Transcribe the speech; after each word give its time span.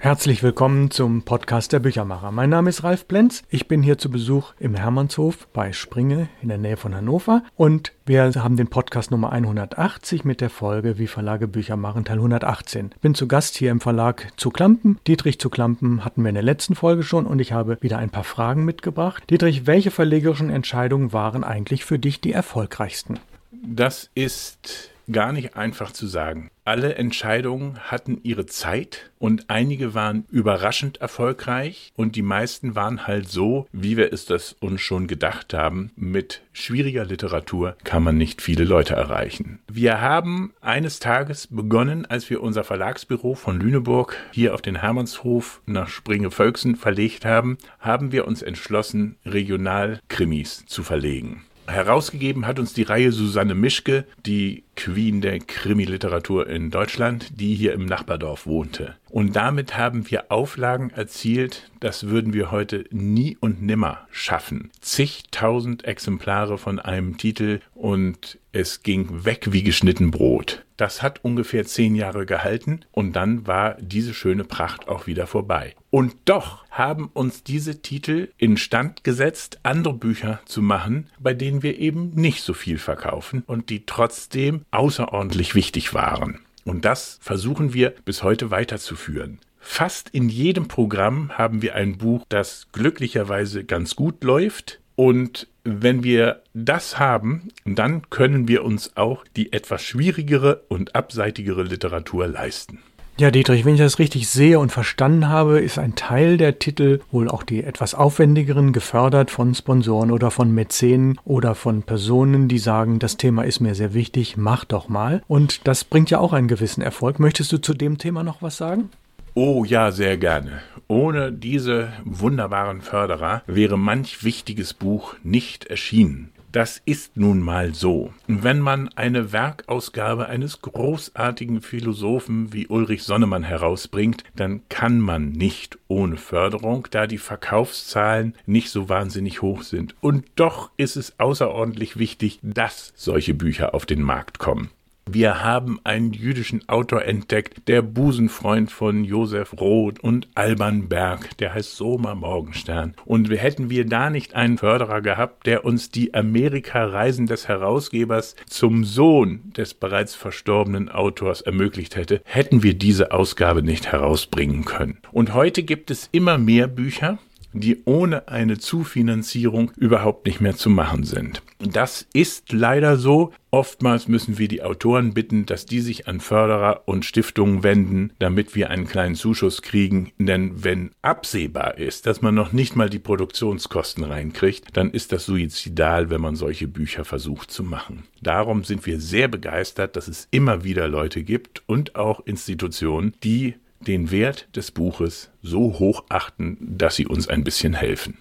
Herzlich 0.00 0.44
willkommen 0.44 0.92
zum 0.92 1.22
Podcast 1.22 1.72
der 1.72 1.80
Büchermacher. 1.80 2.30
Mein 2.30 2.50
Name 2.50 2.70
ist 2.70 2.84
Ralf 2.84 3.08
Plenz. 3.08 3.42
Ich 3.50 3.66
bin 3.66 3.82
hier 3.82 3.98
zu 3.98 4.12
Besuch 4.12 4.54
im 4.60 4.76
Hermannshof 4.76 5.48
bei 5.52 5.72
Springe 5.72 6.28
in 6.40 6.50
der 6.50 6.56
Nähe 6.56 6.76
von 6.76 6.94
Hannover 6.94 7.42
und 7.56 7.90
wir 8.06 8.32
haben 8.36 8.56
den 8.56 8.68
Podcast 8.68 9.10
Nummer 9.10 9.32
180 9.32 10.24
mit 10.24 10.40
der 10.40 10.50
Folge 10.50 10.98
Wie 10.98 11.08
Verlage 11.08 11.48
Bücher 11.48 11.76
machen 11.76 12.04
Teil 12.04 12.18
118. 12.18 12.94
Bin 13.00 13.16
zu 13.16 13.26
Gast 13.26 13.56
hier 13.56 13.72
im 13.72 13.80
Verlag 13.80 14.28
zu 14.36 14.50
Klampen. 14.50 15.00
Dietrich 15.08 15.40
zu 15.40 15.50
Klampen 15.50 16.04
hatten 16.04 16.22
wir 16.22 16.28
in 16.28 16.36
der 16.36 16.44
letzten 16.44 16.76
Folge 16.76 17.02
schon 17.02 17.26
und 17.26 17.40
ich 17.40 17.50
habe 17.50 17.76
wieder 17.80 17.98
ein 17.98 18.10
paar 18.10 18.22
Fragen 18.22 18.64
mitgebracht. 18.64 19.24
Dietrich, 19.28 19.66
welche 19.66 19.90
verlegerischen 19.90 20.48
Entscheidungen 20.48 21.12
waren 21.12 21.42
eigentlich 21.42 21.84
für 21.84 21.98
dich 21.98 22.20
die 22.20 22.32
erfolgreichsten? 22.32 23.18
Das 23.50 24.10
ist 24.14 24.92
gar 25.10 25.32
nicht 25.32 25.56
einfach 25.56 25.92
zu 25.92 26.06
sagen. 26.06 26.50
Alle 26.64 26.96
Entscheidungen 26.96 27.78
hatten 27.78 28.20
ihre 28.22 28.44
Zeit 28.44 29.10
und 29.18 29.48
einige 29.48 29.94
waren 29.94 30.26
überraschend 30.30 30.98
erfolgreich 30.98 31.92
und 31.96 32.14
die 32.14 32.22
meisten 32.22 32.74
waren 32.74 33.06
halt 33.06 33.28
so, 33.28 33.66
wie 33.72 33.96
wir 33.96 34.12
es 34.12 34.26
das 34.26 34.52
uns 34.60 34.82
schon 34.82 35.06
gedacht 35.06 35.54
haben. 35.54 35.92
Mit 35.96 36.42
schwieriger 36.52 37.06
Literatur 37.06 37.76
kann 37.84 38.02
man 38.02 38.18
nicht 38.18 38.42
viele 38.42 38.64
Leute 38.64 38.94
erreichen. 38.94 39.60
Wir 39.66 40.02
haben 40.02 40.52
eines 40.60 40.98
Tages 40.98 41.48
begonnen, 41.50 42.04
als 42.04 42.28
wir 42.28 42.42
unser 42.42 42.64
Verlagsbüro 42.64 43.34
von 43.34 43.58
Lüneburg 43.58 44.16
hier 44.32 44.52
auf 44.52 44.60
den 44.60 44.80
Hermannshof 44.80 45.62
nach 45.64 45.88
Springe-Völksen 45.88 46.76
verlegt 46.76 47.24
haben, 47.24 47.56
haben 47.78 48.12
wir 48.12 48.26
uns 48.26 48.42
entschlossen, 48.42 49.16
Regionalkrimis 49.24 50.66
zu 50.66 50.82
verlegen. 50.82 51.44
Herausgegeben 51.68 52.46
hat 52.46 52.58
uns 52.58 52.72
die 52.72 52.82
Reihe 52.82 53.12
Susanne 53.12 53.54
Mischke, 53.54 54.06
die 54.24 54.64
Queen 54.78 55.20
der 55.20 55.40
Krimiliteratur 55.40 56.48
in 56.48 56.70
Deutschland, 56.70 57.40
die 57.40 57.56
hier 57.56 57.72
im 57.72 57.84
Nachbardorf 57.84 58.46
wohnte. 58.46 58.94
Und 59.10 59.34
damit 59.34 59.76
haben 59.76 60.08
wir 60.08 60.30
Auflagen 60.30 60.90
erzielt, 60.90 61.68
das 61.80 62.06
würden 62.06 62.32
wir 62.32 62.52
heute 62.52 62.84
nie 62.90 63.36
und 63.40 63.60
nimmer 63.60 64.06
schaffen. 64.12 64.70
Zigtausend 64.80 65.84
Exemplare 65.84 66.58
von 66.58 66.78
einem 66.78 67.18
Titel 67.18 67.60
und 67.74 68.38
es 68.52 68.82
ging 68.84 69.24
weg 69.24 69.48
wie 69.50 69.62
geschnitten 69.62 70.12
Brot. 70.12 70.64
Das 70.76 71.02
hat 71.02 71.24
ungefähr 71.24 71.64
zehn 71.64 71.96
Jahre 71.96 72.24
gehalten 72.24 72.80
und 72.92 73.14
dann 73.14 73.46
war 73.48 73.76
diese 73.80 74.14
schöne 74.14 74.44
Pracht 74.44 74.88
auch 74.88 75.08
wieder 75.08 75.26
vorbei. 75.26 75.74
Und 75.90 76.14
doch 76.24 76.64
haben 76.70 77.08
uns 77.12 77.42
diese 77.42 77.82
Titel 77.82 78.28
instand 78.36 79.02
gesetzt, 79.02 79.58
andere 79.64 79.94
Bücher 79.94 80.40
zu 80.44 80.62
machen, 80.62 81.08
bei 81.18 81.34
denen 81.34 81.62
wir 81.62 81.78
eben 81.78 82.10
nicht 82.10 82.42
so 82.42 82.54
viel 82.54 82.78
verkaufen 82.78 83.42
und 83.46 83.70
die 83.70 83.86
trotzdem 83.86 84.64
außerordentlich 84.70 85.54
wichtig 85.54 85.94
waren. 85.94 86.40
Und 86.64 86.84
das 86.84 87.18
versuchen 87.22 87.72
wir 87.72 87.94
bis 88.04 88.22
heute 88.22 88.50
weiterzuführen. 88.50 89.40
Fast 89.58 90.08
in 90.10 90.28
jedem 90.28 90.68
Programm 90.68 91.30
haben 91.36 91.62
wir 91.62 91.74
ein 91.74 91.98
Buch, 91.98 92.24
das 92.28 92.68
glücklicherweise 92.72 93.64
ganz 93.64 93.96
gut 93.96 94.22
läuft. 94.24 94.80
Und 94.94 95.46
wenn 95.64 96.02
wir 96.02 96.42
das 96.54 96.98
haben, 96.98 97.48
dann 97.64 98.08
können 98.10 98.48
wir 98.48 98.64
uns 98.64 98.96
auch 98.96 99.24
die 99.36 99.52
etwas 99.52 99.82
schwierigere 99.82 100.64
und 100.68 100.94
abseitigere 100.94 101.62
Literatur 101.62 102.26
leisten. 102.26 102.80
Ja, 103.20 103.32
Dietrich, 103.32 103.64
wenn 103.64 103.74
ich 103.74 103.80
das 103.80 103.98
richtig 103.98 104.28
sehe 104.28 104.60
und 104.60 104.70
verstanden 104.70 105.28
habe, 105.28 105.58
ist 105.58 105.76
ein 105.76 105.96
Teil 105.96 106.36
der 106.36 106.60
Titel, 106.60 107.00
wohl 107.10 107.28
auch 107.28 107.42
die 107.42 107.64
etwas 107.64 107.96
aufwendigeren, 107.96 108.72
gefördert 108.72 109.32
von 109.32 109.56
Sponsoren 109.56 110.12
oder 110.12 110.30
von 110.30 110.54
Mäzenen 110.54 111.18
oder 111.24 111.56
von 111.56 111.82
Personen, 111.82 112.46
die 112.46 112.60
sagen, 112.60 113.00
das 113.00 113.16
Thema 113.16 113.42
ist 113.42 113.58
mir 113.58 113.74
sehr 113.74 113.92
wichtig, 113.92 114.36
mach 114.36 114.64
doch 114.64 114.88
mal. 114.88 115.24
Und 115.26 115.66
das 115.66 115.82
bringt 115.82 116.10
ja 116.10 116.20
auch 116.20 116.32
einen 116.32 116.46
gewissen 116.46 116.80
Erfolg. 116.80 117.18
Möchtest 117.18 117.50
du 117.50 117.58
zu 117.58 117.74
dem 117.74 117.98
Thema 117.98 118.22
noch 118.22 118.40
was 118.40 118.56
sagen? 118.56 118.90
Oh 119.34 119.64
ja, 119.64 119.90
sehr 119.90 120.16
gerne. 120.16 120.60
Ohne 120.86 121.32
diese 121.32 121.92
wunderbaren 122.04 122.82
Förderer 122.82 123.42
wäre 123.48 123.76
manch 123.76 124.22
wichtiges 124.22 124.74
Buch 124.74 125.16
nicht 125.24 125.66
erschienen. 125.66 126.30
Das 126.50 126.80
ist 126.86 127.16
nun 127.18 127.42
mal 127.42 127.74
so. 127.74 128.14
Wenn 128.26 128.60
man 128.60 128.88
eine 128.96 129.32
Werkausgabe 129.32 130.28
eines 130.28 130.62
großartigen 130.62 131.60
Philosophen 131.60 132.54
wie 132.54 132.66
Ulrich 132.68 133.02
Sonnemann 133.02 133.42
herausbringt, 133.42 134.24
dann 134.34 134.62
kann 134.70 134.98
man 134.98 135.32
nicht 135.32 135.78
ohne 135.88 136.16
Förderung, 136.16 136.88
da 136.90 137.06
die 137.06 137.18
Verkaufszahlen 137.18 138.34
nicht 138.46 138.70
so 138.70 138.88
wahnsinnig 138.88 139.42
hoch 139.42 139.62
sind. 139.62 139.94
Und 140.00 140.24
doch 140.36 140.70
ist 140.78 140.96
es 140.96 141.20
außerordentlich 141.20 141.98
wichtig, 141.98 142.38
dass 142.42 142.94
solche 142.96 143.34
Bücher 143.34 143.74
auf 143.74 143.84
den 143.84 144.00
Markt 144.00 144.38
kommen. 144.38 144.70
Wir 145.10 145.42
haben 145.42 145.80
einen 145.84 146.12
jüdischen 146.12 146.68
Autor 146.68 147.02
entdeckt, 147.06 147.66
der 147.66 147.80
Busenfreund 147.80 148.70
von 148.70 149.04
Josef 149.04 149.54
Roth 149.58 150.00
und 150.00 150.28
Alban 150.34 150.90
Berg, 150.90 151.34
der 151.38 151.54
heißt 151.54 151.76
Soma 151.76 152.14
Morgenstern. 152.14 152.92
Und 153.06 153.30
hätten 153.30 153.70
wir 153.70 153.86
da 153.86 154.10
nicht 154.10 154.34
einen 154.34 154.58
Förderer 154.58 155.00
gehabt, 155.00 155.46
der 155.46 155.64
uns 155.64 155.90
die 155.90 156.12
Amerika-Reisen 156.12 157.24
des 157.26 157.48
Herausgebers 157.48 158.36
zum 158.50 158.84
Sohn 158.84 159.50
des 159.56 159.72
bereits 159.72 160.14
verstorbenen 160.14 160.90
Autors 160.90 161.40
ermöglicht 161.40 161.96
hätte, 161.96 162.20
hätten 162.24 162.62
wir 162.62 162.74
diese 162.74 163.10
Ausgabe 163.10 163.62
nicht 163.62 163.90
herausbringen 163.90 164.66
können. 164.66 164.98
Und 165.10 165.32
heute 165.32 165.62
gibt 165.62 165.90
es 165.90 166.10
immer 166.12 166.36
mehr 166.36 166.66
Bücher, 166.66 167.18
die 167.60 167.84
ohne 167.84 168.28
eine 168.28 168.58
Zufinanzierung 168.58 169.72
überhaupt 169.76 170.26
nicht 170.26 170.40
mehr 170.40 170.56
zu 170.56 170.70
machen 170.70 171.04
sind. 171.04 171.42
Das 171.58 172.06
ist 172.12 172.52
leider 172.52 172.96
so. 172.96 173.32
Oftmals 173.50 174.08
müssen 174.08 174.38
wir 174.38 174.46
die 174.46 174.62
Autoren 174.62 175.14
bitten, 175.14 175.46
dass 175.46 175.66
die 175.66 175.80
sich 175.80 176.06
an 176.06 176.20
Förderer 176.20 176.82
und 176.84 177.04
Stiftungen 177.04 177.62
wenden, 177.62 178.12
damit 178.18 178.54
wir 178.54 178.70
einen 178.70 178.86
kleinen 178.86 179.14
Zuschuss 179.14 179.62
kriegen. 179.62 180.12
Denn 180.18 180.62
wenn 180.62 180.90
absehbar 181.02 181.78
ist, 181.78 182.06
dass 182.06 182.22
man 182.22 182.34
noch 182.34 182.52
nicht 182.52 182.76
mal 182.76 182.90
die 182.90 182.98
Produktionskosten 182.98 184.04
reinkriegt, 184.04 184.76
dann 184.76 184.90
ist 184.90 185.12
das 185.12 185.24
suizidal, 185.24 186.10
wenn 186.10 186.20
man 186.20 186.36
solche 186.36 186.68
Bücher 186.68 187.04
versucht 187.04 187.50
zu 187.50 187.64
machen. 187.64 188.04
Darum 188.20 188.64
sind 188.64 188.86
wir 188.86 189.00
sehr 189.00 189.28
begeistert, 189.28 189.96
dass 189.96 190.08
es 190.08 190.28
immer 190.30 190.62
wieder 190.62 190.86
Leute 190.88 191.22
gibt 191.22 191.62
und 191.66 191.96
auch 191.96 192.20
Institutionen, 192.26 193.14
die 193.24 193.54
den 193.80 194.10
Wert 194.10 194.48
des 194.56 194.70
Buches 194.70 195.30
so 195.42 195.78
hoch 195.78 196.04
achten, 196.08 196.56
dass 196.60 196.96
sie 196.96 197.06
uns 197.06 197.28
ein 197.28 197.44
bisschen 197.44 197.74
helfen. 197.74 198.18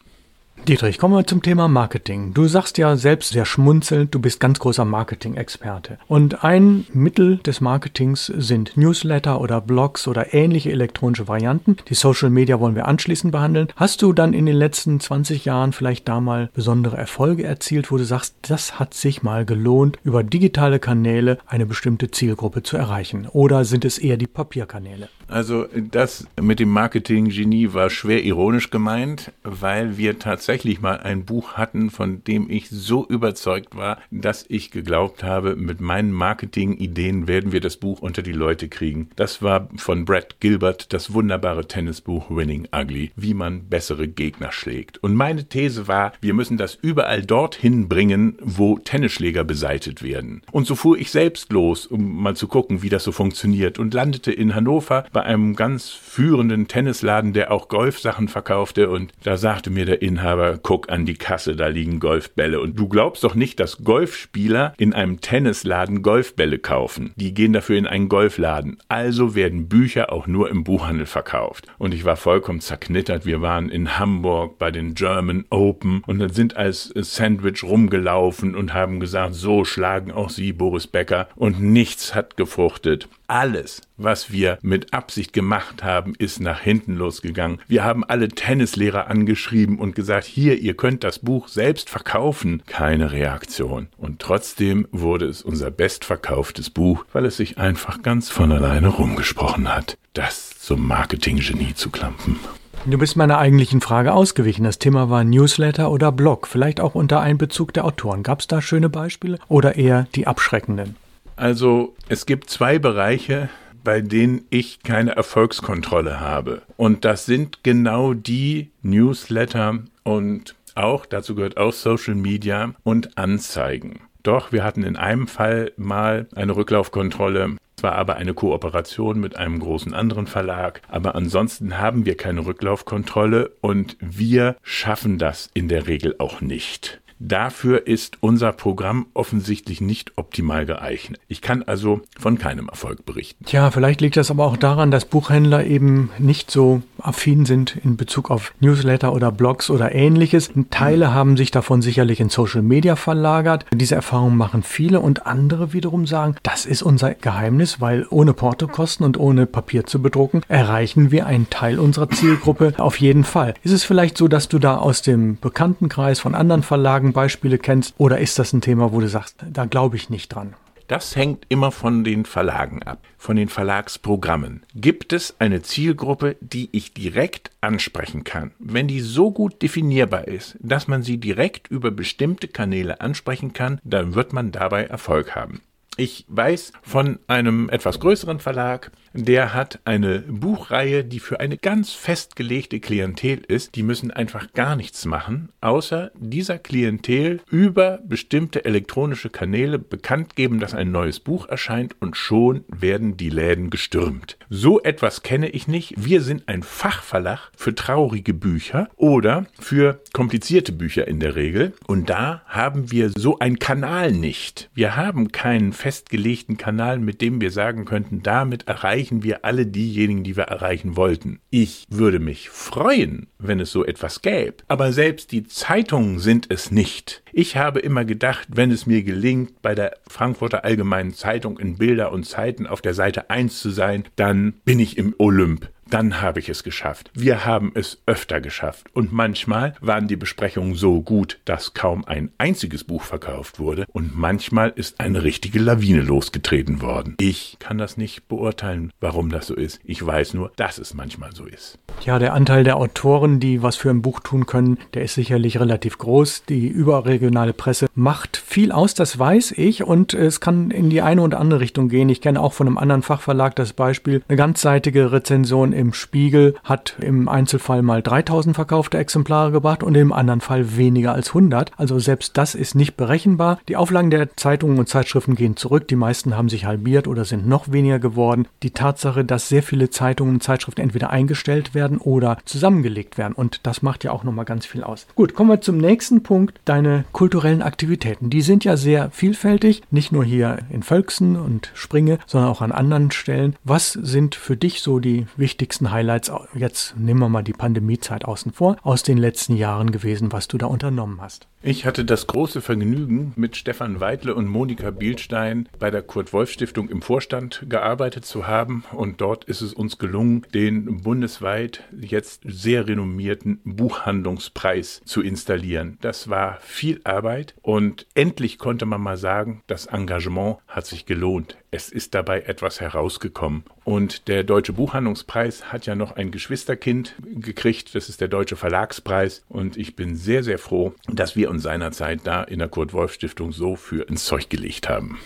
Dietrich, 0.67 0.97
kommen 0.97 1.13
wir 1.16 1.25
zum 1.25 1.41
Thema 1.41 1.69
Marketing. 1.69 2.33
Du 2.33 2.45
sagst 2.50 2.78
ja 2.78 2.97
selbst 2.97 3.29
sehr 3.29 3.45
schmunzelnd, 3.45 4.13
du 4.13 4.19
bist 4.19 4.41
ganz 4.41 4.59
großer 4.59 4.83
Marketing-Experte. 4.83 5.97
Und 6.09 6.44
ein 6.44 6.85
Mittel 6.91 7.38
des 7.38 7.61
Marketings 7.61 8.25
sind 8.25 8.75
Newsletter 8.75 9.39
oder 9.39 9.61
Blogs 9.61 10.09
oder 10.09 10.33
ähnliche 10.33 10.69
elektronische 10.72 11.29
Varianten. 11.29 11.77
Die 11.88 11.94
Social 11.94 12.29
Media 12.29 12.59
wollen 12.59 12.75
wir 12.75 12.85
anschließend 12.85 13.31
behandeln. 13.31 13.69
Hast 13.77 14.01
du 14.01 14.11
dann 14.11 14.33
in 14.33 14.45
den 14.45 14.57
letzten 14.57 15.00
20 15.00 15.45
Jahren 15.45 15.72
vielleicht 15.72 16.06
da 16.09 16.19
mal 16.19 16.50
besondere 16.53 16.97
Erfolge 16.97 17.45
erzielt, 17.45 17.89
wo 17.89 17.95
du 17.95 18.03
sagst, 18.03 18.35
das 18.41 18.77
hat 18.77 18.94
sich 18.94 19.23
mal 19.23 19.45
gelohnt, 19.45 20.00
über 20.03 20.22
digitale 20.22 20.79
Kanäle 20.79 21.38
eine 21.47 21.66
bestimmte 21.66 22.11
Zielgruppe 22.11 22.61
zu 22.61 22.75
erreichen? 22.75 23.29
Oder 23.31 23.63
sind 23.63 23.85
es 23.85 23.97
eher 23.97 24.17
die 24.17 24.27
Papierkanäle? 24.27 25.07
Also 25.29 25.66
das 25.91 26.25
mit 26.41 26.59
dem 26.59 26.69
Marketing-Genie 26.69 27.73
war 27.73 27.89
schwer 27.89 28.23
ironisch 28.23 28.69
gemeint, 28.69 29.31
weil 29.44 29.97
wir 29.97 30.19
tatsächlich 30.19 30.56
mal 30.66 30.97
ein 30.97 31.25
Buch 31.25 31.53
hatten, 31.53 31.90
von 31.90 32.23
dem 32.23 32.50
ich 32.50 32.69
so 32.69 33.06
überzeugt 33.07 33.75
war, 33.75 34.00
dass 34.12 34.45
ich 34.47 34.72
geglaubt 34.72 35.23
habe, 35.23 35.56
mit 35.56 35.81
meinen 35.81 36.12
Marketing-Ideen 36.12 37.28
werden 37.28 37.51
wir 37.51 37.62
das 37.62 37.78
Buch 37.78 38.01
unter 38.01 38.22
die 38.22 38.31
Leute 38.31 38.69
kriegen. 38.69 39.09
Das 39.16 39.41
war 39.41 39.69
von 39.78 40.06
Brad 40.06 40.40
Gilbert 40.40 40.94
das 40.94 41.13
wunderbare 41.13 41.68
Tennisbuch 41.68 42.29
Winning 42.29 42.68
Ugly, 42.75 43.12
wie 43.16 43.34
man 43.34 43.69
bessere 43.69 44.07
Gegner 44.07 44.51
schlägt. 44.51 44.97
Und 45.03 45.16
meine 45.16 45.47
These 45.47 45.88
war, 45.88 46.13
wir 46.22 46.34
müssen 46.34 46.57
das 46.57 46.75
überall 46.75 47.24
dorthin 47.24 47.88
bringen, 47.88 48.38
wo 48.41 48.78
Tennisschläger 48.78 49.44
beseitigt 49.44 50.03
werden. 50.03 50.41
Und 50.51 50.68
so 50.68 50.75
fuhr 50.75 50.97
ich 50.97 51.12
selbst 51.12 51.51
los, 51.51 51.85
um 51.85 52.22
mal 52.22 52.35
zu 52.35 52.47
gucken, 52.47 52.81
wie 52.81 52.89
das 52.89 53.03
so 53.03 53.12
funktioniert 53.12 53.79
und 53.79 53.94
landete 53.94 54.31
in 54.31 54.56
Hannover 54.56 55.06
bei 55.12 55.24
einem 55.24 55.56
ganz 55.56 55.89
führenden 55.89 56.68
Tennisladen, 56.68 57.33
der 57.33 57.51
auch 57.51 57.68
Golfsachen 57.68 58.27
verkaufte 58.27 58.89
und 58.89 59.13
da 59.24 59.38
sagte 59.38 59.69
mir 59.69 59.86
der 59.86 60.01
Inhaber, 60.01 60.37
guck 60.62 60.89
an 60.89 61.06
die 61.06 61.16
Kasse, 61.16 61.56
da 61.56 61.68
liegen 61.68 62.00
Golfbälle 62.00 62.60
und 62.60 62.78
du 62.78 62.88
glaubst 62.88 63.24
doch 63.24 63.36
nicht, 63.36 63.60
dass 63.60 63.84
Golfspieler 63.84 64.74
in 64.78 64.94
einem 64.94 65.22
Tennisladen 65.22 66.01
Golfbälle 66.01 66.60
kaufen. 66.60 67.13
Die 67.16 67.34
gehen 67.34 67.54
dafür 67.54 67.78
in 67.78 67.88
einen 67.88 68.10
Golfladen. 68.10 68.78
Also 68.88 69.36
werden 69.36 69.68
Bücher 69.68 70.12
auch 70.12 70.28
nur 70.28 70.50
im 70.50 70.63
Buchhandel 70.63 71.06
verkauft. 71.06 71.68
Und 71.78 71.94
ich 71.94 72.06
war 72.06 72.16
vollkommen 72.16 72.62
zerknittert. 72.62 73.25
Wir 73.25 73.42
waren 73.42 73.69
in 73.69 74.00
Hamburg 74.00 74.57
bei 74.57 74.72
den 74.72 74.94
German 74.94 75.45
Open 75.50 76.04
und 76.06 76.19
dann 76.19 76.31
sind 76.31 76.57
als 76.57 76.92
Sandwich 76.95 77.63
rumgelaufen 77.63 78.56
und 78.56 78.74
haben 78.74 79.00
gesagt, 79.00 79.36
so 79.36 79.66
schlagen 79.66 80.12
auch 80.12 80.30
Sie, 80.30 80.54
Boris 80.54 80.88
Becker. 80.88 81.28
Und 81.36 81.62
nichts 81.62 82.16
hat 82.16 82.38
gefruchtet. 82.38 83.10
Alles, 83.29 83.81
was 83.97 84.31
wir 84.31 84.57
mit 84.62 84.94
Absicht 84.94 85.33
gemacht 85.33 85.83
haben, 85.83 86.13
ist 86.18 86.39
nach 86.39 86.62
hinten 86.62 86.95
losgegangen. 86.95 87.59
Wir 87.68 87.83
haben 87.83 88.06
alle 88.06 88.29
Tennislehrer 88.29 89.07
angeschrieben 89.07 89.79
und 89.79 89.95
gesagt, 89.95 90.24
hier, 90.24 90.57
ihr 90.59 90.77
könnt 90.77 91.03
das 91.03 91.19
Buch 91.19 91.50
selbst 91.50 91.89
verkaufen. 91.89 92.63
Keine 92.68 93.12
Reaktion. 93.12 93.89
Und 93.97 94.19
trotzdem 94.19 94.88
wurde 94.91 95.25
es 95.25 95.41
unser 95.41 95.71
bestverkauftes 95.71 96.69
Buch, 96.69 97.03
weil 97.12 97.25
es 97.25 97.35
sich 97.35 97.57
einfach 97.57 98.01
ganz 98.01 98.29
von 98.29 98.50
alleine 98.53 98.88
rumgesprochen 98.88 99.68
hat. 99.68 99.97
Das 100.13 100.57
zum 100.57 100.88
Marketinggenie 100.88 101.73
zu 101.73 101.89
klampen. 101.89 102.39
Du 102.85 102.97
bist 102.97 103.18
meiner 103.18 103.39
eigentlichen 103.39 103.81
Frage 103.81 104.13
ausgewichen. 104.13 104.63
Das 104.63 104.80
Thema 104.80 105.09
war 105.09 105.25
Newsletter 105.25 105.91
oder 105.91 106.13
Blog, 106.13 106.47
vielleicht 106.47 106.80
auch 106.80 106.95
unter 106.95 107.19
Einbezug 107.19 107.73
der 107.73 107.83
Autoren. 107.83 108.23
Gab 108.23 108.39
es 108.39 108.47
da 108.47 108.62
schöne 108.62 108.88
Beispiele 108.88 109.38
oder 109.50 109.75
eher 109.75 110.07
die 110.15 110.27
abschreckenden? 110.27 110.95
Also 111.38 111.95
es 112.10 112.25
gibt 112.25 112.50
zwei 112.50 112.80
Bereiche, 112.80 113.50
bei 113.84 114.01
denen 114.01 114.45
ich 114.50 114.84
keine 114.84 115.16
Erfolgskontrolle 115.16 116.19
habe. 116.19 116.63
Und 116.75 117.06
das 117.06 117.25
sind 117.25 117.63
genau 117.63 118.13
die 118.13 118.72
Newsletter 118.81 119.80
und 120.04 120.56
auch, 120.75 121.06
dazu 121.06 121.36
gehört 121.36 121.57
auch 121.57 121.74
Social 121.74 122.16
Media 122.16 122.74
und 122.84 123.18
Anzeigen. 123.18 124.01
Doch, 124.24 124.51
wir 124.51 124.63
hatten 124.63 124.84
in 124.84 124.95
einem 124.95 125.28
Fall 125.28 125.72
mal 125.78 126.28
eine 126.36 126.56
Rücklaufkontrolle. 126.56 127.56
Es 127.78 127.83
war 127.83 127.94
aber 127.94 128.16
eine 128.16 128.33
Kooperation 128.33 129.19
mit 129.19 129.38
einem 129.38 129.60
großen 129.60 129.94
anderen 129.94 130.28
Verlag. 130.28 130.81
Aber 130.90 131.16
ansonsten 131.16 131.78
haben 131.78 132.06
wir 132.06 132.18
keine 132.18 132.45
Rücklaufkontrolle 132.45 133.51
und 133.62 133.95
wir 134.00 134.57
schaffen 134.63 135.18
das 135.18 135.50
in 135.54 135.68
der 135.68 135.88
Regel 135.88 136.16
auch 136.18 136.42
nicht. 136.42 137.00
Dafür 137.19 137.88
ist 137.88 138.18
unser 138.22 138.54
Programm 138.54 139.08
offensichtlich 139.14 139.81
nicht 139.81 140.14
optimal 140.18 140.66
geeignet. 140.66 141.19
Ich 141.28 141.42
kann 141.42 141.64
also 141.64 142.02
von 142.18 142.38
keinem 142.38 142.69
Erfolg 142.69 143.06
berichten. 143.06 143.46
Tja, 143.46 143.72
vielleicht 143.72 144.02
liegt 144.02 144.18
das 144.18 144.30
aber 144.30 144.46
auch 144.46 144.58
daran, 144.58 144.92
dass 144.92 145.06
Buchhändler 145.06 145.66
eben 145.66 146.12
nicht 146.19 146.52
so 146.52 146.84
affin 147.00 147.46
sind 147.46 147.75
in 147.84 147.98
Bezug 147.98 148.30
auf 148.30 148.54
Newsletter 148.60 149.14
oder 149.14 149.31
Blogs 149.31 149.69
oder 149.69 149.94
ähnliches. 149.94 150.52
Teile 150.69 151.14
haben 151.14 151.38
sich 151.38 151.52
davon 151.52 151.81
sicherlich 151.81 152.19
in 152.19 152.30
Social 152.30 152.62
Media 152.62 152.96
verlagert. 152.96 153.66
Diese 153.74 153.96
Erfahrungen 153.96 154.38
machen 154.38 154.64
viele 154.64 155.00
und 155.00 155.25
andere 155.25 155.74
wiederum 155.74 156.06
sagen, 156.06 156.36
das 156.44 156.66
ist 156.66 156.84
unser 156.84 157.14
Geheimnis, 157.16 157.81
weil 157.81 158.06
ohne 158.10 158.34
Portokosten 158.34 159.06
und 159.06 159.19
ohne 159.19 159.46
Papier 159.46 159.86
zu 159.86 160.02
bedrucken 160.02 160.42
erreichen 160.48 161.12
wir 161.12 161.25
einen 161.25 161.50
Teil 161.50 161.80
unserer 161.80 162.10
Zielgruppe 162.10 162.74
auf 162.78 163.00
jeden 163.00 163.24
Fall. 163.24 163.54
Ist 163.64 163.72
es 163.72 163.84
vielleicht 163.84 164.18
so, 164.18 164.28
dass 164.28 164.50
du 164.50 164.60
da 164.60 164.78
aus 164.78 165.02
dem 165.02 165.38
Bekanntenkreis 165.40 166.19
von 166.19 166.36
anderen 166.36 166.64
Verlagen 166.64 167.06
Beispiele 167.13 167.57
kennst? 167.57 167.95
Oder 167.98 168.19
ist 168.19 168.39
das 168.39 168.54
ein 168.54 168.62
Thema, 168.62 168.92
wo 168.92 169.00
du 169.00 169.07
sagst, 169.07 169.38
da 169.51 169.65
glaube 169.65 169.95
ich 169.95 170.09
nicht 170.09 170.30
dran? 170.30 170.56
Das 170.88 171.18
hängt 171.18 171.45
immer 171.50 171.74
von 171.74 172.06
den 172.06 172.24
Verlagen 172.24 172.81
ab, 172.83 173.04
von 173.18 173.36
den 173.36 173.50
Verlagsprogrammen. 173.50 174.63
Gibt 174.74 175.12
es 175.12 175.36
eine 175.38 175.62
Zielgruppe, 175.62 176.38
die 176.39 176.69
ich 176.71 176.94
direkt 176.94 177.51
ansprechen 177.59 178.24
kann? 178.24 178.51
Wenn 178.57 178.88
die 178.88 179.01
so 179.01 179.31
gut 179.31 179.62
definierbar 179.62 180.30
ist, 180.30 180.56
dass 180.62 180.88
man 180.88 181.04
sie 181.04 181.18
direkt 181.18 181.68
über 181.68 181.92
bestimmte 181.92 182.48
Kanäle 182.48 183.01
ansprechen 183.01 183.51
kann, 183.51 183.81
dann 183.83 184.15
wird 184.15 184.31
man 184.31 184.54
dabei 184.54 184.86
Erfolg 184.86 185.36
haben. 185.36 185.62
Ich 185.98 186.25
weiß 186.30 186.71
von 186.83 187.19
einem 187.27 187.69
etwas 187.69 188.00
größeren 188.00 188.39
Verlag, 188.39 188.92
der 189.18 189.56
hat 189.56 189.80
eine 189.84 190.19
Buchreihe, 190.19 191.04
die 191.04 191.19
für 191.19 191.40
eine 191.40 191.58
ganz 191.58 191.92
festgelegte 191.92 192.80
Klientel 192.80 193.40
ist. 193.48 193.75
Die 193.75 193.81
müssen 193.81 194.12
einfach 194.12 194.54
gar 194.54 194.75
nichts 194.75 195.06
machen, 195.06 195.50
außer 195.60 196.12
dieser 196.16 196.60
Klientel 196.60 197.42
über 197.50 198.00
bestimmte 198.06 198.64
elektronische 198.64 199.30
Kanäle 199.30 199.80
bekannt 199.80 200.36
geben, 200.36 200.60
dass 200.60 200.75
ein 200.75 200.92
neues 200.92 201.19
Buch 201.19 201.48
erscheint 201.50 201.96
und 202.00 202.16
schon 202.16 202.64
werden 202.68 203.18
die 203.18 203.31
Läden 203.31 203.72
gestürmt. 203.72 204.38
So 204.50 204.81
etwas 204.84 205.24
kenne 205.24 205.50
ich 205.50 205.68
nicht. 205.68 205.96
Wir 205.98 206.22
sind 206.22 206.48
ein 206.48 206.62
Fachverlag 206.62 207.52
für 207.56 207.74
traurige 207.74 208.36
Bücher 208.36 208.88
oder 208.96 209.48
für 209.60 210.00
komplizierte 210.14 210.72
Bücher 210.72 211.08
in 211.08 211.19
der 211.19 211.36
Regel. 211.36 211.74
Und 211.88 212.10
da 212.10 212.44
haben 212.46 212.92
wir 212.92 213.10
so 213.10 213.40
einen 213.40 213.58
Kanal 213.58 214.12
nicht. 214.12 214.69
Wir 214.75 214.96
haben 214.96 215.31
keinen 215.31 215.74
festgelegten 215.74 216.58
Kanal, 216.58 217.00
mit 217.00 217.22
dem 217.22 217.42
wir 217.42 217.50
sagen 217.50 217.86
könnten, 217.86 218.22
damit 218.22 218.68
erreichen 218.68 219.06
erreichen 219.07 219.24
wir 219.24 219.45
alle 219.45 219.65
diejenigen, 219.65 220.24
die 220.24 220.36
wir 220.36 220.45
erreichen 220.45 220.98
wollten. 220.98 221.39
Ich 221.50 221.86
würde 221.89 222.19
mich 222.19 222.50
freuen, 222.50 223.27
wenn 223.39 223.62
es 223.62 223.71
so 223.71 223.86
etwas 223.86 224.21
gäbe. 224.21 224.57
Aber 224.68 224.92
selbst 224.92 225.31
die 225.31 225.45
Zeitungen 225.45 226.19
sind 226.19 226.48
es 226.50 226.71
nicht. 226.71 227.24
Ich 227.31 227.56
habe 227.56 227.80
immer 227.80 228.04
gedacht, 228.04 228.50
wenn 228.51 228.69
es 228.69 228.86
mir 228.86 229.04
gelingt, 229.04 229.62
bei 229.62 229.75
der 229.75 229.94
Frankfurter 230.07 230.65
Allgemeinen 230.65 231.13
Zeitung 231.13 231.57
in 231.57 231.77
Bilder 231.77 232.12
und 232.12 232.25
Zeiten 232.25 232.68
auf 232.68 232.81
der 232.81 232.94
Seite 232.94 233.30
1 233.30 233.59
zu 233.59 233.69
sein, 233.69 234.04
dann 234.18 234.56
bin 234.65 234.80
ich 234.80 234.98
im 234.98 235.15
Olymp 235.18 235.69
dann 235.89 236.22
habe 236.22 236.39
ich 236.39 236.50
es 236.50 236.63
geschafft. 236.63 237.12
Wir 237.13 237.45
haben 237.45 237.72
es 237.74 238.01
öfter 238.06 238.42
geschafft. 238.42 238.88
Und 238.94 239.13
manchmal 239.13 239.75
waren 239.81 240.07
die 240.07 240.16
Besprechungen 240.16 240.75
so 240.75 241.01
gut, 241.01 241.39
dass 241.45 241.74
kaum 241.74 242.06
ein 242.06 242.31
einziges 242.38 242.84
Buch 242.84 243.04
verkauft 243.04 243.60
wurde. 243.60 243.86
Und 243.92 244.18
manchmal 244.18 244.72
ist 244.75 245.00
eine 245.00 245.24
richtige 245.24 245.60
Lawine 245.60 246.01
losgetreten 246.01 246.81
worden. 246.81 247.16
Ich 247.19 247.57
kann 247.60 247.78
das 247.78 247.98
nicht 247.98 248.28
beurteilen, 248.28 248.92
warum 249.00 249.30
das 249.30 249.48
so 249.48 249.56
ist. 249.56 249.80
Ich 249.84 250.06
weiß 250.06 250.34
nur, 250.34 250.51
dass 250.56 250.78
es 250.78 250.94
manchmal 250.94 251.34
so 251.34 251.45
ist. 251.45 251.80
Ja, 252.06 252.19
der 252.19 252.33
Anteil 252.33 252.63
der 252.63 252.78
Autoren, 252.78 253.40
die 253.40 253.63
was 253.63 253.75
für 253.75 253.90
ein 253.90 254.01
Buch 254.01 254.19
tun 254.19 254.45
können, 254.45 254.78
der 254.94 255.04
ist 255.04 255.16
sicherlich 255.16 255.60
relativ 255.60 255.98
groß. 255.98 256.44
Die 256.45 256.68
überregionale 256.68 257.54
Presse 257.54 257.88
macht 257.95 258.38
viel 258.38 258.72
aus, 258.72 258.94
das 258.94 259.18
weiß 259.18 259.54
ich. 259.54 259.83
Und 259.83 260.13
es 260.13 260.40
kann 260.40 260.72
in 260.72 260.90
die 260.90 261.01
eine 261.01 261.22
oder 261.22 261.40
andere 261.40 261.60
Richtung 261.60 261.90
gehen. 261.90 262.10
Ich 262.10 262.22
kenne 262.22 262.42
auch 262.42 262.54
von 262.54 262.68
einem 262.68 262.78
anderen 262.78 263.01
Fachverlag 263.01 263.56
das 263.56 263.74
Beispiel, 263.74 264.22
eine 264.28 264.38
ganzseitige 264.38 265.12
Rezension 265.12 265.74
im 265.77 265.94
Spiegel 265.94 266.56
hat 266.63 266.95
im 267.00 267.29
Einzelfall 267.29 267.81
mal 267.81 268.01
3000 268.01 268.56
verkaufte 268.56 268.97
Exemplare 268.97 269.51
gebracht 269.51 269.83
und 269.83 269.95
im 269.95 270.12
anderen 270.12 270.41
Fall 270.41 270.75
weniger 270.75 271.13
als 271.13 271.29
100. 271.29 271.71
Also 271.77 272.00
selbst 272.00 272.38
das 272.38 272.56
ist 272.56 272.75
nicht 272.75 272.97
berechenbar. 272.97 273.59
Die 273.68 273.75
Auflagen 273.75 274.09
der 274.09 274.35
Zeitungen 274.35 274.79
und 274.79 274.89
Zeitschriften 274.89 275.35
gehen 275.35 275.56
zurück. 275.56 275.88
Die 275.88 275.95
meisten 275.95 276.35
haben 276.35 276.50
sich 276.50 276.65
halbiert 276.65 277.07
oder 277.07 277.24
sind 277.24 277.47
noch 277.47 277.71
weniger 277.71 278.00
geworden. 278.00 278.47
Die 278.63 278.71
Tatsache, 278.71 279.24
dass 279.24 279.50
sehr 279.50 279.63
viele 279.63 279.89
Zeitungen 279.89 280.35
und 280.35 280.44
Zeitschriften 280.44 280.81
entweder 280.81 281.12
eingestellt 281.12 281.75
werden 281.75 282.00
oder 282.00 282.38
zusammengelegt 282.45 283.18
werden. 283.18 283.33
Und 283.33 283.62
das 283.63 283.81
macht 283.81 284.03
ja 284.03 284.12
auch 284.12 284.23
nochmal 284.23 284.45
ganz 284.45 284.65
viel 284.65 284.83
aus. 284.83 285.07
Gut, 285.15 285.35
kommen 285.35 285.51
wir 285.51 285.62
zum 285.62 285.77
nächsten 285.77 286.23
Punkt. 286.23 286.59
Deine 286.65 287.06
kulturellen 287.12 287.62
Aktivitäten. 287.62 288.30
Die 288.30 288.41
sind 288.41 288.65
ja 288.65 288.77
sehr 288.77 289.12
vielfältig. 289.12 289.83
Nicht 289.91 290.12
nur 290.12 290.23
hier 290.23 290.59
in 290.71 290.81
Völksen 290.81 291.35
und 291.35 291.71
Springe, 291.75 292.18
sondern 292.25 292.50
auch 292.50 292.62
an 292.62 292.71
anderen 292.71 293.12
Stellen. 293.12 293.56
Was 293.63 293.94
sind 293.94 294.35
für 294.35 294.57
dich 294.57 294.81
so 294.81 295.00
die 295.00 295.27
wichtigsten 295.38 295.67
wichtigsten 295.68 295.92
Highlights, 295.92 296.31
jetzt 296.54 296.96
nehmen 296.98 297.19
wir 297.19 297.28
mal 297.28 297.44
die 297.44 297.52
Pandemiezeit 297.52 298.24
außen 298.24 298.54
vor, 298.54 298.78
aus 298.84 299.04
den 299.04 299.18
letzten 299.18 299.58
Jahren 299.58 299.92
gewesen, 299.92 300.31
was 300.31 300.48
du 300.48 300.58
da 300.58 300.66
unternommen 300.68 301.19
hast? 301.19 301.50
Ich 301.63 301.88
hatte 301.88 302.06
das 302.06 302.27
große 302.27 302.62
Vergnügen, 302.62 303.33
mit 303.36 303.56
Stefan 303.57 304.00
Weidle 304.00 304.36
und 304.36 304.48
Monika 304.48 304.92
Bielstein 304.92 305.68
bei 305.80 305.89
der 305.89 306.04
Kurt-Wolf-Stiftung 306.04 306.88
im 306.88 307.01
Vorstand 307.01 307.65
gearbeitet 307.68 308.25
zu 308.25 308.45
haben. 308.45 308.83
Und 308.92 309.21
dort 309.21 309.45
ist 309.45 309.62
es 309.62 309.74
uns 309.74 309.98
gelungen, 309.98 310.45
den 310.54 311.01
bundesweit 311.01 311.83
jetzt 312.00 312.44
sehr 312.45 312.88
renommierten 312.88 313.59
Buchhandlungspreis 313.66 315.02
zu 315.04 315.21
installieren. 315.23 315.97
Das 316.02 316.30
war 316.30 316.59
viel 316.61 317.02
Arbeit 317.04 317.56
und 317.64 318.06
endlich 318.14 318.59
konnte 318.59 318.85
man 318.85 319.02
mal 319.02 319.18
sagen, 319.18 319.64
das 319.66 319.87
Engagement 319.87 320.57
hat 320.68 320.85
sich 320.85 321.07
gelohnt. 321.07 321.57
Es 321.69 321.90
ist 321.90 322.16
dabei 322.16 322.42
etwas 322.42 322.80
herausgekommen. 322.80 323.64
Und 323.83 324.28
der 324.28 324.44
Deutsche 324.44 324.73
Buchhandlungspreis 324.73 325.71
hat 325.71 325.85
ja 325.85 325.95
noch 325.95 326.16
ein 326.16 326.31
Geschwisterkind 326.31 327.16
gekriegt. 327.23 327.94
Das 327.94 328.09
ist 328.09 328.21
der 328.21 328.30
Deutsche 328.30 328.56
Verlagspreis. 328.56 329.44
Und 329.49 329.76
ich 329.78 329.95
bin 329.95 330.16
sehr, 330.16 330.44
sehr 330.44 330.59
froh, 330.59 330.94
dass 331.07 331.35
wir 331.35 331.46
uns 331.49 331.63
seinerzeit 331.63 332.21
da 332.23 332.44
in 332.44 332.59
der 332.59 332.69
Kurt-Wolf-Stiftung 332.69 333.51
so 333.51 333.75
für 333.75 334.07
ins 334.07 334.25
Zeug 334.25 334.49
gelegt 334.49 334.89
haben. 334.89 335.19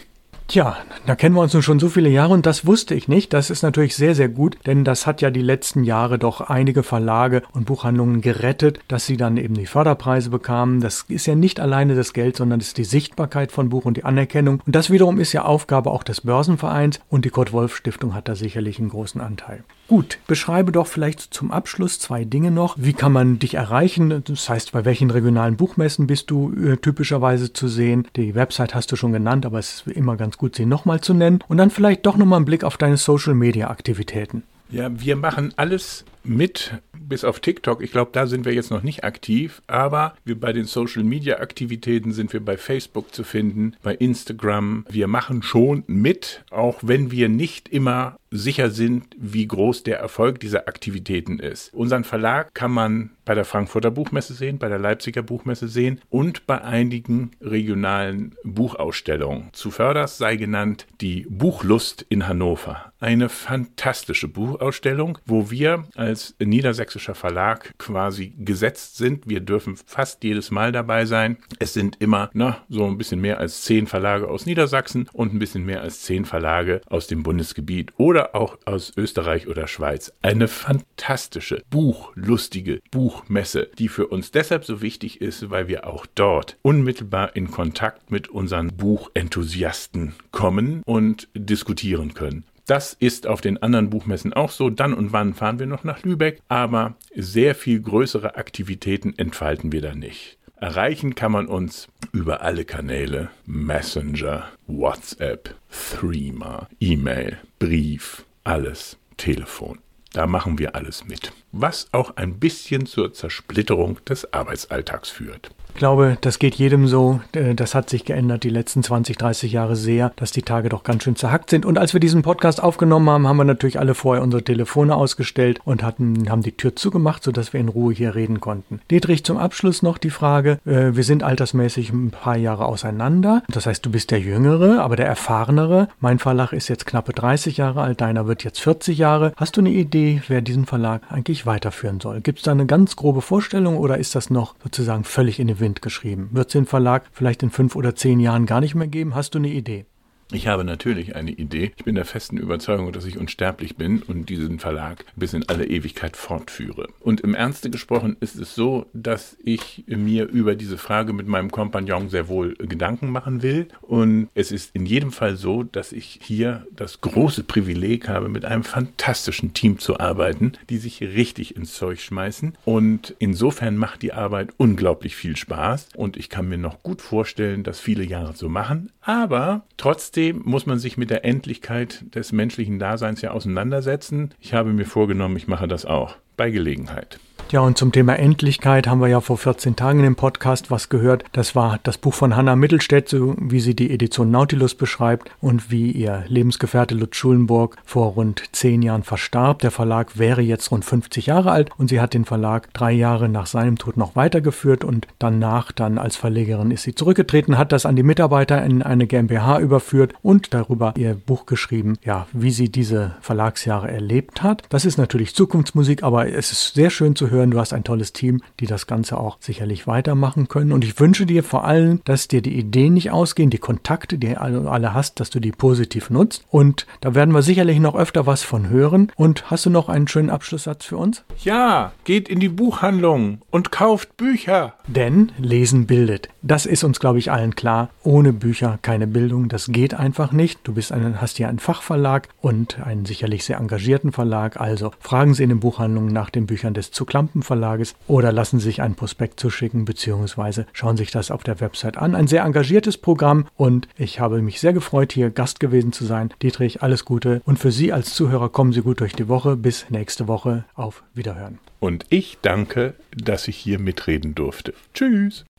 Tja, 0.52 0.76
da 1.06 1.16
kennen 1.16 1.34
wir 1.34 1.42
uns 1.44 1.54
nun 1.54 1.64
schon 1.64 1.80
so 1.80 1.88
viele 1.88 2.10
Jahre 2.10 2.34
und 2.34 2.46
das 2.46 2.66
wusste 2.66 2.94
ich 2.94 3.08
nicht. 3.08 3.32
Das 3.32 3.50
ist 3.50 3.64
natürlich 3.64 3.96
sehr, 3.96 4.16
sehr 4.16 4.28
gut, 4.28 4.58
denn 4.66 4.84
das 4.84 5.08
hat 5.08 5.22
ja 5.22 5.32
die 5.32 5.42
letzten 5.42 5.86
Jahre 5.86 6.20
doch 6.20 6.42
einige 6.42 6.84
Verlage 6.84 7.44
und 7.54 7.68
Buchhandlungen 7.68 8.20
gerettet, 8.20 8.82
dass 8.90 9.06
sie 9.06 9.16
dann 9.16 9.38
eben 9.38 9.54
die 9.54 9.66
Förderpreise 9.66 10.30
bekamen. 10.30 10.82
Das 10.82 11.06
ist 11.08 11.26
ja 11.26 11.36
nicht 11.36 11.62
alleine 11.62 11.96
das 11.96 12.12
Geld, 12.12 12.36
sondern 12.36 12.60
es 12.60 12.68
ist 12.68 12.78
die 12.78 12.84
Sichtbarkeit 12.84 13.54
von 13.54 13.70
Buch 13.70 13.86
und 13.86 13.96
die 13.96 14.04
Anerkennung. 14.04 14.62
Und 14.66 14.76
das 14.76 14.90
wiederum 14.90 15.22
ist 15.22 15.32
ja 15.32 15.46
Aufgabe 15.46 15.90
auch 15.90 16.04
des 16.04 16.20
Börsenvereins 16.20 17.00
und 17.08 17.24
die 17.24 17.30
Kurt-Wolf-Stiftung 17.30 18.14
hat 18.14 18.28
da 18.28 18.36
sicherlich 18.36 18.78
einen 18.78 18.90
großen 18.90 19.22
Anteil. 19.22 19.64
Gut, 19.88 20.20
beschreibe 20.26 20.72
doch 20.72 20.88
vielleicht 20.88 21.34
zum 21.34 21.52
Abschluss 21.52 22.00
zwei 22.00 22.24
Dinge 22.24 22.50
noch. 22.50 22.76
Wie 22.78 22.94
kann 22.94 23.12
man 23.12 23.40
dich 23.40 23.56
erreichen? 23.56 24.24
Das 24.26 24.48
heißt, 24.48 24.72
bei 24.72 24.86
welchen 24.86 25.12
regionalen 25.12 25.58
Buchmessen 25.58 26.08
bist 26.08 26.32
du 26.32 26.54
äh, 26.54 26.78
typischerweise 26.78 27.52
zu 27.52 27.68
sehen? 27.68 28.08
Die 28.16 28.34
Website 28.34 28.74
hast 28.74 28.92
du 28.92 28.96
schon 28.96 29.12
genannt, 29.12 29.46
aber 29.46 29.60
es 29.60 29.84
ist 29.86 29.88
immer 29.88 30.16
ganz 30.16 30.38
gut, 30.42 30.56
sie 30.56 30.66
nochmal 30.66 31.02
zu 31.02 31.14
nennen. 31.14 31.40
Und 31.48 31.58
dann 31.58 31.70
vielleicht 31.70 32.06
doch 32.06 32.18
nochmal 32.18 32.38
einen 32.38 32.46
Blick 32.46 32.64
auf 32.64 32.76
deine 32.76 32.98
Social-Media-Aktivitäten. 32.98 34.44
Ja, 34.72 34.90
wir 35.00 35.16
machen 35.16 35.54
alles 35.56 36.04
mit 36.24 36.82
bis 37.12 37.24
auf 37.26 37.40
TikTok. 37.40 37.84
Ich 37.84 37.92
glaube, 37.92 38.12
da 38.14 38.26
sind 38.26 38.46
wir 38.46 38.54
jetzt 38.54 38.72
noch 38.72 38.84
nicht 38.84 39.04
aktiv, 39.04 39.62
aber 39.68 40.16
wir 40.24 40.40
bei 40.40 40.54
den 40.54 40.66
Social 40.66 41.04
Media 41.04 41.40
Aktivitäten 41.40 42.14
sind 42.14 42.32
wir 42.32 42.44
bei 42.44 42.58
Facebook 42.58 43.14
zu 43.14 43.24
finden, 43.24 43.76
bei 43.84 43.96
Instagram. 43.96 44.86
Wir 44.90 45.08
machen 45.08 45.44
schon 45.44 45.84
mit, 45.88 46.44
auch 46.52 46.80
wenn 46.82 47.12
wir 47.12 47.28
nicht 47.28 47.68
immer 47.70 48.16
sicher 48.32 48.72
sind, 48.72 49.08
wie 49.18 49.46
groß 49.46 49.84
der 49.84 50.00
Erfolg 50.00 50.40
dieser 50.40 50.68
Aktivitäten 50.68 51.40
ist. 51.40 51.74
Unseren 51.74 52.06
Verlag 52.06 52.54
kann 52.54 52.72
man 52.72 53.12
bei 53.26 53.36
der 53.36 53.46
Frankfurter 53.46 53.92
Buchmesse 53.92 54.34
sehen, 54.34 54.58
bei 54.58 54.70
der 54.70 54.80
Leipziger 54.80 55.22
Buchmesse 55.22 55.68
sehen 55.68 56.00
und 56.10 56.48
bei 56.48 56.62
einigen 56.62 57.32
regionalen 57.42 58.36
Buchausstellungen. 58.44 59.50
Zuvörderst 59.52 60.18
sei 60.18 60.38
genannt 60.38 60.88
die 61.02 61.28
Buchlust 61.30 62.06
in 62.08 62.28
Hannover. 62.28 62.94
Eine 63.00 63.30
fantastische 63.30 64.28
Buchausstellung, 64.28 65.18
wo 65.26 65.52
wir 65.52 65.86
als 65.96 66.11
niedersächsischer 66.40 67.16
Verlag 67.16 67.74
quasi 67.78 68.34
gesetzt 68.38 68.98
sind. 68.98 69.28
Wir 69.28 69.40
dürfen 69.40 69.76
fast 69.76 70.24
jedes 70.24 70.52
Mal 70.52 70.72
dabei 70.72 71.06
sein. 71.06 71.38
Es 71.60 71.74
sind 71.74 71.98
immer, 72.00 72.30
na, 72.34 72.64
so 72.70 72.86
ein 72.86 72.98
bisschen 72.98 73.22
mehr 73.22 73.40
als 73.40 73.62
zehn 73.64 73.88
Verlage 73.88 74.28
aus 74.28 74.46
Niedersachsen 74.46 75.08
und 75.14 75.34
ein 75.34 75.40
bisschen 75.40 75.66
mehr 75.66 75.82
als 75.82 76.02
zehn 76.02 76.26
Verlage 76.26 76.82
aus 76.90 77.08
dem 77.08 77.24
Bundesgebiet 77.24 77.94
oder 77.98 78.36
auch 78.36 78.58
aus 78.66 78.94
Österreich 78.96 79.48
oder 79.48 79.68
Schweiz. 79.68 80.14
Eine 80.22 80.48
fantastische, 80.48 81.64
buchlustige 81.70 82.82
Buchmesse, 82.92 83.70
die 83.78 83.88
für 83.88 84.08
uns 84.08 84.32
deshalb 84.32 84.66
so 84.66 84.82
wichtig 84.82 85.22
ist, 85.22 85.50
weil 85.50 85.68
wir 85.68 85.88
auch 85.88 86.06
dort 86.16 86.58
unmittelbar 86.62 87.36
in 87.36 87.52
Kontakt 87.52 88.12
mit 88.12 88.28
unseren 88.30 88.68
Buchenthusiasten 88.76 90.14
kommen 90.32 90.82
und 90.86 91.28
diskutieren 91.34 92.14
können. 92.14 92.46
Das 92.72 92.94
ist 92.94 93.28
auf 93.28 93.42
den 93.42 93.62
anderen 93.62 93.90
Buchmessen 93.90 94.32
auch 94.32 94.50
so. 94.50 94.70
Dann 94.70 94.94
und 94.94 95.12
wann 95.12 95.34
fahren 95.34 95.60
wir 95.60 95.66
noch 95.66 95.84
nach 95.84 96.04
Lübeck, 96.04 96.42
aber 96.48 96.96
sehr 97.14 97.54
viel 97.54 97.82
größere 97.82 98.38
Aktivitäten 98.38 99.14
entfalten 99.18 99.74
wir 99.74 99.82
da 99.82 99.94
nicht. 99.94 100.38
Erreichen 100.56 101.14
kann 101.14 101.34
man 101.34 101.48
uns 101.48 101.90
über 102.14 102.44
alle 102.44 102.64
Kanäle. 102.64 103.30
Messenger, 103.46 104.46
WhatsApp, 104.68 105.54
Threema, 105.70 106.70
E-Mail, 106.80 107.40
Brief, 107.60 108.24
alles, 108.46 108.96
Telefon. 109.18 109.80
Da 110.14 110.26
machen 110.26 110.58
wir 110.58 110.74
alles 110.74 111.06
mit. 111.06 111.34
Was 111.52 111.90
auch 111.92 112.16
ein 112.16 112.40
bisschen 112.40 112.86
zur 112.86 113.12
Zersplitterung 113.12 114.00
des 114.06 114.32
Arbeitsalltags 114.32 115.10
führt. 115.10 115.52
Ich 115.74 115.82
glaube, 115.82 116.18
das 116.22 116.38
geht 116.38 116.56
jedem 116.56 116.86
so. 116.86 117.22
Äh, 117.32 117.56
das 117.56 117.74
hat 117.74 117.90
sich 117.90 118.06
geändert 118.06 118.44
die 118.44 118.50
letzten 118.50 118.84
20, 118.84 119.18
30 119.18 119.52
Jahre 119.54 119.76
sehr, 119.76 120.12
dass 120.18 120.32
die 120.32 120.44
Tage 120.44 120.70
doch 120.70 120.84
ganz 120.84 121.04
schön 121.04 121.16
zerhackt 121.16 121.50
sind. 121.50 121.66
Und 121.66 121.80
als 121.80 121.94
wir 121.94 122.00
diesen 122.00 122.22
Podcast 122.22 122.62
aufgenommen 122.62 123.10
haben, 123.10 123.28
haben 123.28 123.38
wir 123.38 123.46
natürlich 123.46 123.80
alle 123.80 123.96
vorher 123.96 124.22
unsere 124.22 124.44
Telefone 124.44 124.96
ausgestellt 124.96 125.60
und 125.64 125.82
hatten, 125.82 126.30
haben 126.30 126.44
die 126.44 126.52
Tür 126.52 126.76
zugemacht, 126.76 127.24
sodass 127.24 127.54
wir 127.54 127.60
in 127.60 127.70
Ruhe 127.70 127.94
hier 127.94 128.14
reden 128.14 128.40
konnten. 128.40 128.82
Dietrich, 128.92 129.24
zum 129.24 129.38
Abschluss 129.38 129.82
noch 129.82 129.98
die 129.98 130.12
Frage. 130.12 130.60
Äh, 130.66 130.96
wir 130.96 131.04
sind 131.04 131.24
altersmäßig 131.24 131.92
ein 131.92 132.12
paar 132.12 132.38
Jahre 132.38 132.66
auseinander. 132.66 133.42
Das 133.48 133.66
heißt, 133.66 133.84
du 133.84 133.90
bist 133.92 134.12
der 134.12 134.20
Jüngere, 134.20 134.82
aber 134.82 134.98
der 134.98 135.08
Erfahrenere. 135.08 135.88
Mein 136.00 136.20
Verlag 136.20 136.52
ist 136.54 136.68
jetzt 136.68 136.86
knappe 136.86 137.14
30 137.14 137.58
Jahre 137.58 137.82
alt, 137.82 138.02
deiner 138.02 138.28
wird 138.28 138.44
jetzt 138.44 138.60
40 138.60 138.98
Jahre. 138.98 139.34
Hast 139.36 139.58
du 139.58 139.62
eine 139.62 139.72
Idee, 139.72 140.22
wer 140.28 140.42
diesen 140.42 140.66
Verlag 140.66 141.02
eigentlich 141.10 141.48
weiterführen 141.48 142.02
soll? 142.02 142.22
Gibt 142.22 142.40
es 142.40 142.44
da 142.44 142.52
eine 142.52 142.68
ganz 142.68 142.96
grobe 142.96 143.22
Vorstellung 143.22 143.78
oder 143.78 143.98
ist 143.98 144.14
das 144.14 144.30
noch 144.30 144.54
sozusagen 144.62 145.06
völlig 145.06 145.40
in 145.40 145.48
den 145.48 145.61
Wind 145.62 145.82
geschrieben. 145.82 146.30
Wird 146.34 146.48
es 146.48 146.54
den 146.54 146.66
Verlag 146.66 147.10
vielleicht 147.14 147.44
in 147.44 147.50
fünf 147.50 147.76
oder 147.78 147.96
zehn 147.96 148.20
Jahren 148.20 148.46
gar 148.46 148.60
nicht 148.60 148.76
mehr 148.76 148.88
geben? 148.88 149.16
Hast 149.16 149.36
du 149.36 149.40
eine 149.40 149.50
Idee? 149.50 149.86
Ich 150.34 150.48
habe 150.48 150.64
natürlich 150.64 151.16
eine 151.16 151.32
Idee. 151.32 151.74
Ich 151.76 151.84
bin 151.84 151.96
der 151.96 152.06
festen 152.06 152.38
Überzeugung, 152.38 152.94
dass 152.94 153.06
ich 153.06 153.18
unsterblich 153.18 153.76
bin 153.76 154.02
und 154.02 154.30
diesen 154.30 154.60
Verlag 154.60 155.04
bis 155.18 155.34
in 155.34 155.48
alle 155.50 155.66
Ewigkeit 155.66 156.16
fortführe. 156.16 156.88
Und 157.02 157.20
im 157.20 157.36
Ernste 157.36 157.70
gesprochen 157.70 158.16
ist 158.22 158.36
es 158.36 158.56
so, 158.56 158.86
dass 158.94 159.36
ich 159.44 159.84
mir 159.88 160.28
über 160.28 160.56
diese 160.56 160.78
Frage 160.78 161.12
mit 161.12 161.28
meinem 161.28 161.52
Kompagnon 161.52 162.08
sehr 162.08 162.30
wohl 162.30 162.56
Gedanken 162.56 163.10
machen 163.10 163.42
will. 163.42 163.68
Und 163.82 164.30
es 164.34 164.54
ist 164.54 164.74
in 164.74 164.86
jedem 164.86 165.12
Fall 165.12 165.36
so, 165.36 165.64
dass 165.64 165.92
ich 165.92 166.20
hier 166.24 166.66
das 166.74 167.02
große 167.02 167.44
Privileg 167.44 168.08
habe, 168.08 168.30
mit 168.30 168.46
einem 168.46 168.64
fantastischen 168.64 169.54
Team 169.54 169.80
zu 169.80 170.00
arbeiten, 170.00 170.54
die 170.70 170.78
sich 170.78 171.02
richtig 171.02 171.58
ins 171.58 171.74
Zeug 171.74 172.00
schmeißen. 172.00 172.54
Und 172.64 173.16
insofern 173.20 173.76
macht 173.76 174.02
die 174.02 174.14
Arbeit 174.14 174.52
unglaublich 174.56 175.18
viel 175.18 175.36
Spaß. 175.36 175.90
Und 175.98 176.16
ich 176.16 176.30
kann 176.30 176.48
mir 176.48 176.58
noch 176.58 176.84
gut 176.84 177.02
vorstellen, 177.02 177.64
das 177.64 177.82
viele 177.82 178.06
Jahre 178.06 178.34
zu 178.34 178.48
machen. 178.48 178.92
Aber 179.02 179.66
trotzdem 179.76 180.21
Trotzdem 180.22 180.44
muss 180.46 180.68
man 180.68 180.78
sich 180.78 180.98
mit 180.98 181.10
der 181.10 181.26
Endlichkeit 181.26 182.04
des 182.14 182.32
menschlichen 182.32 182.78
Daseins 182.78 183.22
ja 183.22 183.32
auseinandersetzen. 183.32 184.36
Ich 184.40 184.54
habe 184.54 184.72
mir 184.72 184.86
vorgenommen, 184.86 185.36
ich 185.36 185.48
mache 185.48 185.68
das 185.68 185.84
auch 185.84 186.16
bei 186.38 186.52
Gelegenheit. 186.52 187.20
Ja, 187.52 187.60
und 187.60 187.78
zum 187.78 187.92
Thema 187.92 188.18
Endlichkeit 188.18 188.88
haben 188.88 189.02
wir 189.02 189.10
ja 189.10 189.20
vor 189.20 189.38
14 189.38 189.76
Tagen 189.76 190.04
dem 190.04 190.16
Podcast 190.16 190.72
was 190.72 190.88
gehört. 190.88 191.26
Das 191.34 191.54
war 191.54 191.82
das 191.84 191.98
Buch 191.98 192.14
von 192.14 192.38
Hannah 192.38 192.56
Mittelstädt, 192.56 193.10
so 193.10 193.36
wie 193.38 193.60
sie 193.60 193.76
die 193.76 193.92
Edition 193.92 194.32
Nautilus 194.32 194.74
beschreibt 194.74 195.32
und 195.42 195.70
wie 195.70 195.92
ihr 195.92 196.24
Lebensgefährte 196.30 196.96
Lutz 196.96 197.18
Schulenburg 197.18 197.76
vor 197.84 198.14
rund 198.14 198.42
zehn 198.54 198.82
Jahren 198.82 199.04
verstarb. 199.04 199.60
Der 199.60 199.72
Verlag 199.72 200.18
wäre 200.18 200.42
jetzt 200.42 200.72
rund 200.72 200.86
50 200.86 201.26
Jahre 201.26 201.52
alt 201.52 201.72
und 201.78 201.90
sie 201.90 202.00
hat 202.00 202.14
den 202.14 202.24
Verlag 202.24 202.74
drei 202.74 202.94
Jahre 202.94 203.28
nach 203.28 203.48
seinem 203.48 203.78
Tod 203.78 203.98
noch 203.98 204.16
weitergeführt 204.16 204.86
und 204.86 205.08
danach 205.20 205.74
dann 205.74 205.98
als 205.98 206.16
Verlegerin 206.16 206.72
ist 206.72 206.84
sie 206.84 206.96
zurückgetreten, 206.96 207.58
hat 207.58 207.74
das 207.74 207.86
an 207.86 207.98
die 207.98 208.04
Mitarbeiter 208.04 208.64
in 208.64 208.82
eine 208.82 209.08
GmbH 209.08 209.60
überführt 209.60 210.14
und 210.22 210.54
darüber 210.54 210.94
ihr 210.96 211.16
Buch 211.16 211.46
geschrieben, 211.48 211.98
ja, 212.06 212.28
wie 212.32 212.52
sie 212.52 212.70
diese 212.70 213.18
Verlagsjahre 213.20 213.92
erlebt 213.92 214.42
hat. 214.42 214.64
Das 214.70 214.86
ist 214.86 214.98
natürlich 214.98 215.36
Zukunftsmusik, 215.36 216.04
aber 216.04 216.30
es 216.30 216.54
ist 216.54 216.76
sehr 216.76 216.90
schön 216.90 217.14
zu 217.14 217.30
hören, 217.30 217.41
hören, 217.42 217.52
du 217.52 217.60
hast 217.60 217.74
ein 217.74 217.84
tolles 217.84 218.14
Team, 218.14 218.42
die 218.60 218.68
das 218.68 218.88
Ganze 218.88 219.18
auch 219.18 219.38
sicherlich 219.40 219.88
weitermachen 219.88 220.48
können. 220.48 220.72
Und 220.72 220.84
ich 220.84 221.00
wünsche 221.00 221.26
dir 221.26 221.44
vor 221.44 221.66
allem, 221.66 222.02
dass 222.06 222.28
dir 222.28 222.42
die 222.42 222.58
Ideen 222.58 222.94
nicht 222.94 223.12
ausgehen, 223.12 223.50
die 223.50 223.58
Kontakte, 223.58 224.18
die 224.18 224.34
du 224.36 224.70
alle 224.70 224.94
hast, 224.94 225.20
dass 225.20 225.30
du 225.30 225.40
die 225.40 225.52
positiv 225.52 226.10
nutzt. 226.10 226.46
Und 226.50 226.86
da 227.02 227.16
werden 227.16 227.34
wir 227.34 227.42
sicherlich 227.42 227.80
noch 227.80 227.96
öfter 227.96 228.26
was 228.26 228.44
von 228.44 228.70
hören. 228.70 229.12
Und 229.16 229.50
hast 229.50 229.66
du 229.66 229.70
noch 229.70 229.90
einen 229.90 230.08
schönen 230.08 230.30
Abschlusssatz 230.30 230.86
für 230.86 230.98
uns? 230.98 231.24
Ja, 231.44 231.92
geht 232.04 232.30
in 232.30 232.40
die 232.40 232.50
Buchhandlung 232.50 233.40
und 233.50 233.72
kauft 233.72 234.16
Bücher. 234.18 234.74
Denn 234.88 235.32
Lesen 235.38 235.88
bildet. 235.88 236.30
Das 236.42 236.66
ist 236.66 236.84
uns, 236.84 237.00
glaube 237.00 237.20
ich, 237.20 237.32
allen 237.32 237.56
klar. 237.56 237.90
Ohne 238.04 238.34
Bücher 238.34 238.80
keine 238.82 239.08
Bildung. 239.08 239.50
Das 239.50 239.68
geht 239.68 239.94
einfach 239.94 240.32
nicht. 240.32 240.60
Du 240.64 240.74
bist 240.74 240.92
ein, 240.92 241.20
hast 241.22 241.38
hier 241.38 241.50
einen 241.50 241.60
Fachverlag 241.60 242.30
und 242.42 242.80
einen 242.80 243.06
sicherlich 243.06 243.46
sehr 243.46 243.58
engagierten 243.58 244.12
Verlag. 244.12 244.60
Also 244.60 244.92
fragen 245.00 245.34
Sie 245.34 245.44
in 245.44 245.50
den 245.50 245.60
Buchhandlungen 245.60 246.14
nach 246.14 246.30
den 246.30 246.46
Büchern 246.46 246.74
des 246.74 246.92
Zuklampen 246.92 247.31
Verlages 247.42 247.96
oder 248.08 248.32
lassen 248.32 248.60
sich 248.60 248.82
ein 248.82 248.96
Prospekt 248.96 249.40
zuschicken 249.40 249.86
beziehungsweise 249.86 250.66
schauen 250.74 250.98
sich 250.98 251.12
das 251.12 251.32
auf 251.32 251.44
der 251.44 251.60
Website 251.62 251.98
an. 251.98 252.16
Ein 252.16 252.28
sehr 252.28 252.44
engagiertes 252.44 252.98
Programm 252.98 253.48
und 253.56 253.88
ich 253.98 254.20
habe 254.20 254.42
mich 254.42 254.60
sehr 254.60 254.74
gefreut, 254.74 255.14
hier 255.14 255.30
Gast 255.30 255.60
gewesen 255.62 255.94
zu 255.94 256.06
sein. 256.06 256.34
Dietrich, 256.42 256.84
alles 256.84 257.06
Gute 257.06 257.42
und 257.46 257.58
für 257.60 257.72
Sie 257.72 257.94
als 257.94 258.14
Zuhörer 258.14 258.50
kommen 258.50 258.74
Sie 258.74 258.82
gut 258.82 259.00
durch 259.00 259.14
die 259.14 259.30
Woche. 259.30 259.56
Bis 259.56 259.90
nächste 259.90 260.28
Woche. 260.28 260.66
Auf 260.76 261.04
Wiederhören. 261.14 261.60
Und 261.80 262.06
ich 262.10 262.38
danke, 262.42 262.96
dass 263.16 263.48
ich 263.48 263.58
hier 263.58 263.80
mitreden 263.80 264.36
durfte. 264.36 264.74
Tschüss. 264.94 265.46